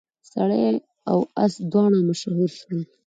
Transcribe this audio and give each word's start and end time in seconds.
سړی 0.31 0.67
او 1.09 1.19
اس 1.43 1.53
دواړه 1.71 1.99
مشهور 2.09 2.49
شول. 2.59 2.81